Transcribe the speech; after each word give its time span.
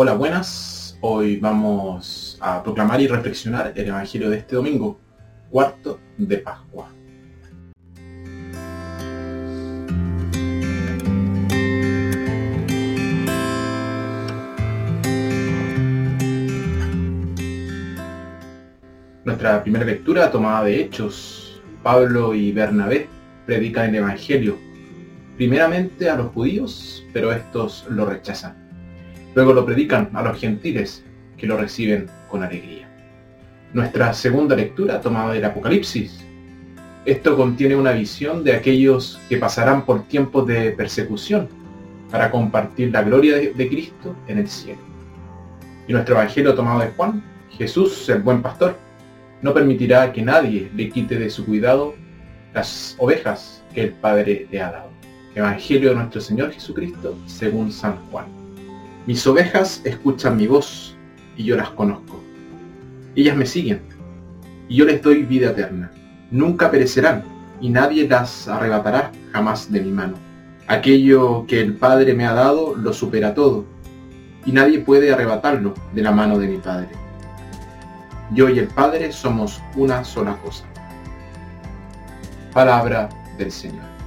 Hola, 0.00 0.14
buenas. 0.14 0.96
Hoy 1.00 1.38
vamos 1.38 2.38
a 2.40 2.62
proclamar 2.62 3.00
y 3.00 3.08
reflexionar 3.08 3.72
el 3.74 3.88
Evangelio 3.88 4.30
de 4.30 4.36
este 4.36 4.54
domingo, 4.54 4.96
cuarto 5.50 5.98
de 6.16 6.38
Pascua. 6.38 6.88
Nuestra 19.24 19.64
primera 19.64 19.84
lectura 19.84 20.30
tomada 20.30 20.62
de 20.62 20.80
Hechos, 20.80 21.60
Pablo 21.82 22.34
y 22.34 22.52
Bernabé 22.52 23.08
predican 23.46 23.88
el 23.88 23.96
Evangelio, 23.96 24.58
primeramente 25.36 26.08
a 26.08 26.14
los 26.14 26.30
judíos, 26.30 27.04
pero 27.12 27.32
estos 27.32 27.84
lo 27.90 28.06
rechazan. 28.06 28.67
Luego 29.34 29.52
lo 29.52 29.64
predican 29.64 30.10
a 30.14 30.22
los 30.22 30.38
gentiles, 30.38 31.04
que 31.36 31.46
lo 31.46 31.56
reciben 31.56 32.06
con 32.28 32.42
alegría. 32.42 32.88
Nuestra 33.72 34.12
segunda 34.12 34.56
lectura 34.56 35.00
tomada 35.00 35.32
del 35.32 35.44
Apocalipsis. 35.44 36.24
Esto 37.04 37.36
contiene 37.36 37.76
una 37.76 37.92
visión 37.92 38.44
de 38.44 38.54
aquellos 38.54 39.20
que 39.28 39.36
pasarán 39.36 39.84
por 39.84 40.02
tiempos 40.08 40.46
de 40.46 40.72
persecución 40.72 41.48
para 42.10 42.30
compartir 42.30 42.90
la 42.90 43.02
gloria 43.02 43.36
de, 43.36 43.68
Cristo 43.68 44.16
en 44.26 44.38
el 44.38 44.48
cielo. 44.48 44.80
Y 45.86 45.92
nuestro 45.92 46.16
Evangelio 46.16 46.54
tomado 46.54 46.80
de 46.80 46.88
Juan, 46.88 47.22
Jesús, 47.50 48.08
el 48.08 48.22
buen 48.22 48.42
pastor, 48.42 48.76
no 49.42 49.54
permitirá 49.54 50.12
que 50.12 50.22
nadie 50.22 50.70
le 50.74 50.88
quite 50.88 51.18
de 51.18 51.30
su 51.30 51.44
cuidado 51.44 51.94
las 52.54 52.96
ovejas 52.98 53.62
que 53.74 53.82
el 53.82 53.92
Padre 53.92 54.46
le 54.50 54.60
ha 54.60 54.72
dado. 54.72 54.90
Evangelio 55.34 55.90
de 55.90 55.96
nuestro 55.96 56.20
Señor 56.20 56.52
Jesucristo 56.52 57.16
según 57.26 57.70
San 57.70 57.96
Juan. 58.10 58.26
Mis 59.08 59.26
ovejas 59.26 59.80
escuchan 59.84 60.36
mi 60.36 60.46
voz 60.46 60.94
y 61.34 61.44
yo 61.44 61.56
las 61.56 61.70
conozco. 61.70 62.22
Ellas 63.16 63.38
me 63.38 63.46
siguen 63.46 63.80
y 64.68 64.76
yo 64.76 64.84
les 64.84 65.00
doy 65.00 65.22
vida 65.22 65.52
eterna. 65.52 65.90
Nunca 66.30 66.70
perecerán 66.70 67.24
y 67.58 67.70
nadie 67.70 68.06
las 68.06 68.48
arrebatará 68.48 69.10
jamás 69.32 69.72
de 69.72 69.80
mi 69.80 69.92
mano. 69.92 70.16
Aquello 70.66 71.46
que 71.46 71.58
el 71.58 71.72
Padre 71.72 72.12
me 72.12 72.26
ha 72.26 72.34
dado 72.34 72.76
lo 72.76 72.92
supera 72.92 73.32
todo 73.32 73.64
y 74.44 74.52
nadie 74.52 74.80
puede 74.80 75.10
arrebatarlo 75.10 75.72
de 75.94 76.02
la 76.02 76.12
mano 76.12 76.38
de 76.38 76.48
mi 76.48 76.58
Padre. 76.58 76.90
Yo 78.34 78.50
y 78.50 78.58
el 78.58 78.68
Padre 78.68 79.10
somos 79.10 79.62
una 79.74 80.04
sola 80.04 80.36
cosa. 80.44 80.66
Palabra 82.52 83.08
del 83.38 83.50
Señor. 83.50 83.97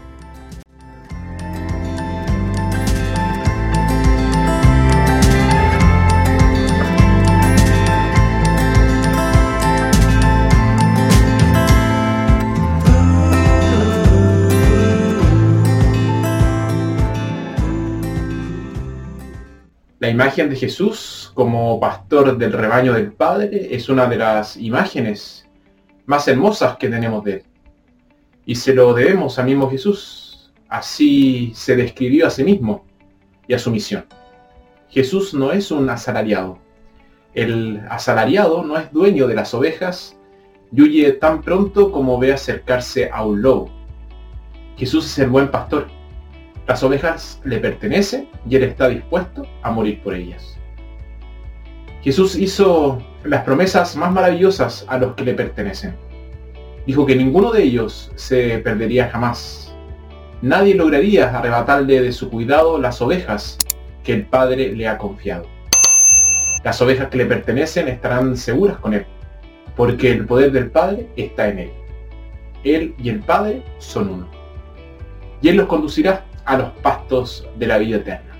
Imagen 20.12 20.50
de 20.50 20.56
Jesús 20.56 21.32
como 21.34 21.80
pastor 21.80 22.38
del 22.38 22.54
rebaño 22.54 22.94
del 22.94 23.12
Padre 23.12 23.70
es 23.72 23.90
una 23.90 24.08
de 24.08 24.18
las 24.18 24.58
imágenes 24.58 25.48
más 26.06 26.28
hermosas 26.28 26.78
que 26.78 26.90
tenemos 26.90 27.24
de 27.24 27.34
él. 27.34 27.44
Y 28.46 28.56
se 28.56 28.74
lo 28.74 28.94
debemos 28.94 29.40
a 29.40 29.44
mismo 29.44 29.70
Jesús. 29.70 30.52
Así 30.70 31.52
se 31.56 31.76
describió 31.76 32.28
a 32.28 32.30
sí 32.30 32.44
mismo 32.44 32.86
y 33.48 33.54
a 33.54 33.60
su 33.60 33.72
misión. 33.72 34.06
Jesús 34.90 35.34
no 35.34 35.52
es 35.52 35.72
un 35.72 35.90
asalariado. 35.90 36.60
El 37.34 37.82
asalariado 37.90 38.64
no 38.64 38.78
es 38.78 38.92
dueño 38.92 39.28
de 39.28 39.36
las 39.36 39.54
ovejas 39.54 40.18
y 40.72 40.82
huye 40.82 41.12
tan 41.14 41.42
pronto 41.42 41.92
como 41.92 42.20
ve 42.20 42.34
acercarse 42.34 43.10
a 43.12 43.26
un 43.26 43.42
lobo. 43.42 43.70
Jesús 44.78 45.06
es 45.06 45.20
el 45.20 45.30
buen 45.30 45.50
pastor 45.50 45.88
las 46.68 46.84
ovejas 46.84 47.42
le 47.44 47.60
pertenecen 47.60 48.30
y 48.48 48.56
Él 48.56 48.64
está 48.64 48.88
dispuesto 48.88 49.46
a 49.62 49.72
morir 49.72 50.02
por 50.04 50.14
ellas. 50.14 50.58
Jesús 52.02 52.36
hizo 52.36 53.02
las 53.24 53.44
promesas 53.44 53.96
más 53.96 54.12
maravillosas 54.12 54.86
a 54.88 54.98
los 54.98 55.14
que 55.14 55.24
le 55.24 55.34
pertenecen. 55.34 55.96
Dijo 56.88 57.06
que 57.06 57.16
ninguno 57.16 57.52
de 57.52 57.64
ellos 57.64 58.12
se 58.16 58.58
perdería 58.60 59.10
jamás. 59.10 59.76
Nadie 60.42 60.74
lograría 60.74 61.38
arrebatarle 61.38 62.02
de 62.02 62.12
su 62.12 62.30
cuidado 62.32 62.80
las 62.80 63.02
ovejas 63.02 63.58
que 64.04 64.14
el 64.14 64.26
Padre 64.26 64.74
le 64.76 64.88
ha 64.88 64.98
confiado. 64.98 65.46
Las 66.64 66.82
ovejas 66.82 67.10
que 67.10 67.18
le 67.18 67.26
pertenecen 67.26 67.88
estarán 67.88 68.36
seguras 68.36 68.78
con 68.78 68.96
Él, 68.96 69.06
porque 69.76 70.12
el 70.12 70.26
poder 70.26 70.52
del 70.52 70.72
Padre 70.72 71.08
está 71.16 71.50
en 71.50 71.60
Él. 71.60 71.72
Él 72.64 72.96
y 72.98 73.10
el 73.10 73.20
Padre 73.20 73.64
son 73.78 74.10
uno. 74.10 74.28
Y 75.42 75.50
Él 75.50 75.58
los 75.58 75.68
conducirá 75.68 76.26
a 76.46 76.58
los 76.58 76.70
pastos 76.82 77.48
de 77.58 77.68
la 77.68 77.78
vida 77.78 77.98
eterna. 77.98 78.32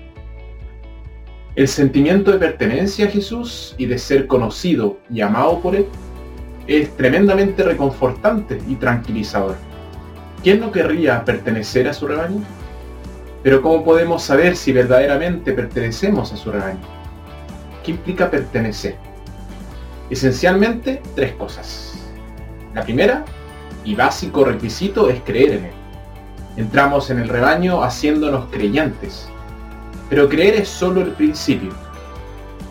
El 1.54 1.68
sentimiento 1.68 2.30
de 2.30 2.38
pertenencia 2.38 3.06
a 3.06 3.10
Jesús 3.10 3.74
y 3.76 3.84
de 3.86 3.98
ser 3.98 4.26
conocido 4.26 4.98
y 5.10 5.20
amado 5.20 5.60
por 5.60 5.76
Él 5.76 5.86
es 6.66 6.96
tremendamente 6.96 7.62
reconfortante 7.62 8.58
y 8.66 8.76
tranquilizador. 8.76 9.56
¿Quién 10.42 10.60
no 10.60 10.72
querría 10.72 11.24
pertenecer 11.24 11.88
a 11.88 11.92
su 11.92 12.06
rebaño? 12.08 12.42
Pero 13.42 13.60
¿cómo 13.60 13.84
podemos 13.84 14.22
saber 14.22 14.56
si 14.56 14.72
verdaderamente 14.72 15.52
pertenecemos 15.52 16.32
a 16.32 16.36
su 16.36 16.50
rebaño? 16.50 16.80
¿Qué 17.84 17.90
implica 17.90 18.30
pertenecer? 18.30 18.96
Esencialmente 20.08 21.02
tres 21.14 21.32
cosas. 21.34 21.94
La 22.74 22.82
primera 22.82 23.24
y 23.84 23.94
básico 23.94 24.44
requisito 24.44 25.10
es 25.10 25.20
creer 25.20 25.50
en 25.52 25.64
Él. 25.66 25.81
Entramos 26.56 27.08
en 27.08 27.18
el 27.18 27.28
rebaño 27.28 27.82
haciéndonos 27.82 28.46
creyentes. 28.50 29.28
Pero 30.10 30.28
creer 30.28 30.54
es 30.54 30.68
solo 30.68 31.00
el 31.00 31.12
principio. 31.12 31.70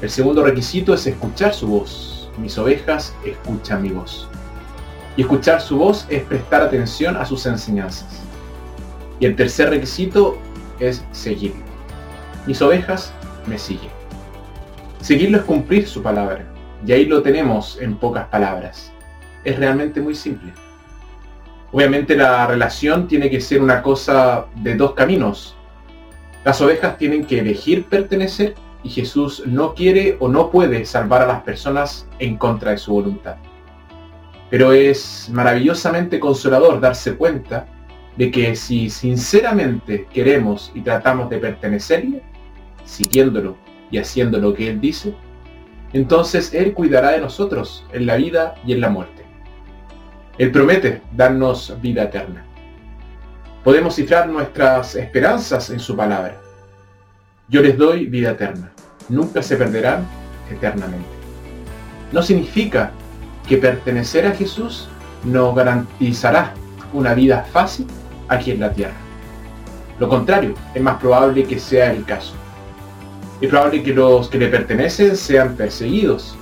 El 0.02 0.10
segundo 0.10 0.44
requisito 0.44 0.94
es 0.94 1.08
escuchar 1.08 1.54
su 1.54 1.68
voz. 1.68 2.30
Mis 2.38 2.58
ovejas 2.60 3.16
escuchan 3.26 3.82
mi 3.82 3.90
voz. 3.90 4.28
Y 5.18 5.22
escuchar 5.22 5.62
su 5.62 5.78
voz 5.78 6.06
es 6.10 6.24
prestar 6.24 6.62
atención 6.62 7.18
a 7.18 7.26
sus 7.26 7.46
enseñanzas. 7.48 8.22
Y 9.20 9.26
el 9.26 9.36
tercer 9.36 9.70
requisito 9.72 10.38
es 10.80 11.04
seguirlo. 11.12 11.64
Mis 12.46 12.62
ovejas 12.62 13.12
me 13.48 13.58
siguen. 13.58 13.90
Seguirlo 15.02 15.40
es 15.40 15.44
cumplir 15.44 15.88
su 15.88 16.04
palabra. 16.04 16.46
Y 16.86 16.92
ahí 16.92 17.06
lo 17.06 17.24
tenemos 17.24 17.80
en 17.82 17.96
pocas 17.96 18.28
palabras. 18.28 18.92
Es 19.44 19.58
realmente 19.58 20.02
muy 20.02 20.14
simple. 20.14 20.54
Obviamente 21.72 22.18
la 22.18 22.48
relación 22.48 23.08
tiene 23.08 23.30
que 23.30 23.40
ser 23.40 23.62
una 23.62 23.82
cosa 23.82 24.46
de 24.56 24.76
dos 24.76 24.94
caminos. 24.94 25.56
Las 26.44 26.60
ovejas 26.62 26.98
tienen 26.98 27.26
que 27.26 27.40
elegir 27.40 27.86
pertenecer 27.86 28.56
y 28.84 28.90
Jesús 28.90 29.44
no 29.46 29.74
quiere 29.74 30.18
o 30.20 30.28
no 30.28 30.50
puede 30.50 30.86
salvar 30.86 31.22
a 31.22 31.28
las 31.28 31.44
personas 31.44 32.08
en 32.20 32.38
contra 32.38 32.72
de 32.72 32.78
su 32.78 32.92
voluntad. 32.92 33.38
Pero 34.50 34.74
es 34.74 35.30
maravillosamente 35.32 36.20
consolador 36.20 36.82
darse 36.82 37.16
cuenta 37.16 37.68
de 38.18 38.32
que 38.32 38.56
si 38.56 38.90
sinceramente 38.90 40.08
queremos 40.12 40.72
y 40.76 40.82
tratamos 40.82 41.30
de 41.30 41.38
pertenecerle, 41.38 42.22
siguiéndolo 42.84 43.56
y 43.90 43.98
haciendo 43.98 44.40
lo 44.40 44.54
que 44.54 44.70
Él 44.70 44.82
dice, 44.82 45.14
entonces 45.94 46.54
Él 46.54 46.74
cuidará 46.74 47.12
de 47.12 47.22
nosotros 47.22 47.86
en 47.94 48.06
la 48.06 48.18
vida 48.18 48.56
y 48.66 48.74
en 48.74 48.82
la 48.82 48.90
muerte. 48.90 49.21
Él 50.42 50.50
promete 50.50 51.04
darnos 51.16 51.72
vida 51.84 52.06
eterna. 52.06 52.44
Podemos 53.64 53.94
cifrar 53.94 54.28
nuestras 54.28 54.96
esperanzas 54.96 55.70
en 55.70 55.80
su 55.80 55.96
palabra. 55.96 56.36
Yo 57.48 57.62
les 57.62 57.78
doy 57.78 58.08
vida 58.08 58.32
eterna. 58.32 58.72
Nunca 59.08 59.44
se 59.44 59.56
perderán 59.56 60.04
eternamente. 60.50 61.06
No 62.12 62.24
significa 62.24 62.90
que 63.48 63.58
pertenecer 63.58 64.26
a 64.26 64.32
Jesús 64.32 64.90
nos 65.24 65.54
garantizará 65.54 66.56
una 66.92 67.14
vida 67.14 67.46
fácil 67.52 67.86
aquí 68.28 68.50
en 68.50 68.62
la 68.62 68.74
tierra. 68.74 68.98
Lo 70.00 70.10
contrario, 70.10 70.56
es 70.74 70.82
más 70.82 71.00
probable 71.00 71.44
que 71.44 71.60
sea 71.60 71.92
el 71.92 72.04
caso. 72.04 72.34
Es 73.42 73.48
probable 73.48 73.84
que 73.84 73.94
los 73.94 74.28
que 74.28 74.40
le 74.40 74.48
pertenecen 74.48 75.16
sean 75.16 75.56
perseguidos, 75.56 76.36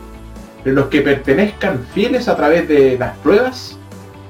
pero 0.64 0.78
los 0.78 0.86
que 0.86 1.02
pertenezcan 1.02 1.86
fieles 1.94 2.30
a 2.30 2.38
través 2.38 2.66
de 2.70 2.98
las 2.98 3.18
pruebas 3.18 3.76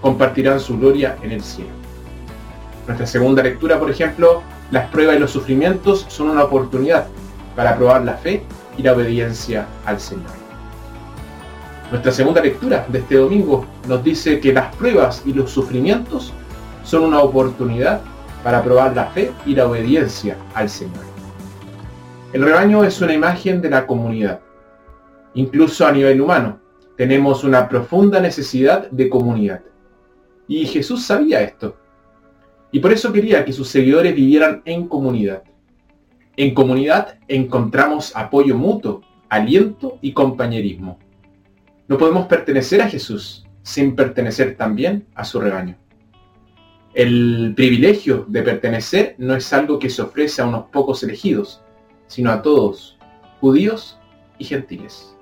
compartirán 0.02 0.60
su 0.60 0.78
gloria 0.78 1.18
en 1.22 1.32
el 1.32 1.42
cielo. 1.42 1.72
Nuestra 2.88 3.06
segunda 3.06 3.44
lectura, 3.44 3.80
por 3.80 3.92
ejemplo, 3.92 4.42
las 4.72 4.90
pruebas 4.90 5.18
y 5.18 5.20
los 5.20 5.32
sufrimientos 5.32 6.06
son 6.10 6.30
una 6.30 6.44
oportunidad 6.44 7.08
para 7.56 7.76
probar 7.76 8.04
la 8.04 8.16
fe 8.16 8.44
y 8.78 8.84
la 8.84 8.94
obediencia 8.94 9.68
al 9.86 10.00
Señor. 10.00 10.32
Nuestra 11.92 12.12
segunda 12.12 12.42
lectura 12.42 12.86
de 12.88 13.00
este 13.00 13.16
domingo 13.16 13.66
nos 13.88 14.04
dice 14.04 14.40
que 14.40 14.54
las 14.54 14.74
pruebas 14.76 15.24
y 15.26 15.34
los 15.34 15.52
sufrimientos 15.52 16.34
son 16.84 17.04
una 17.04 17.22
oportunidad 17.22 18.02
para 18.44 18.64
probar 18.64 18.96
la 18.96 19.08
fe 19.08 19.32
y 19.46 19.56
la 19.56 19.68
obediencia 19.68 20.38
al 20.54 20.70
Señor. 20.70 21.04
El 22.32 22.44
rebaño 22.44 22.84
es 22.84 23.02
una 23.02 23.14
imagen 23.14 23.60
de 23.60 23.72
la 23.72 23.88
comunidad. 23.88 24.40
Incluso 25.34 25.86
a 25.86 25.92
nivel 25.92 26.22
humano, 26.22 26.60
tenemos 26.96 27.44
una 27.44 27.68
profunda 27.68 28.20
necesidad 28.20 28.90
de 28.92 29.10
comunidad. 29.10 29.62
Y 30.50 30.66
Jesús 30.66 31.06
sabía 31.06 31.42
esto. 31.42 31.78
Y 32.72 32.80
por 32.80 32.92
eso 32.92 33.14
quería 33.14 33.46
que 33.46 33.54
sus 33.54 33.70
seguidores 33.70 34.16
vivieran 34.16 34.64
en 34.66 34.88
comunidad. 34.88 35.44
En 36.36 36.56
comunidad 36.56 37.20
encontramos 37.28 38.16
apoyo 38.16 38.58
mutuo, 38.58 39.02
aliento 39.30 40.00
y 40.02 40.12
compañerismo. 40.12 40.98
No 41.88 42.00
podemos 42.00 42.26
pertenecer 42.26 42.82
a 42.82 42.90
Jesús 42.90 43.46
sin 43.62 43.96
pertenecer 43.96 44.58
también 44.58 45.06
a 45.14 45.24
su 45.24 45.40
rebaño. 45.40 45.78
El 46.96 47.54
privilegio 47.56 48.26
de 48.28 48.42
pertenecer 48.42 49.14
no 49.20 49.36
es 49.36 49.54
algo 49.54 49.78
que 49.78 49.92
se 49.92 50.02
ofrece 50.02 50.42
a 50.42 50.48
unos 50.48 50.66
pocos 50.72 51.04
elegidos, 51.04 51.62
sino 52.08 52.32
a 52.32 52.42
todos, 52.42 52.98
judíos 53.40 54.00
y 54.40 54.46
gentiles. 54.46 55.16